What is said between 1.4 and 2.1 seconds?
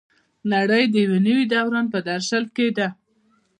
دوران په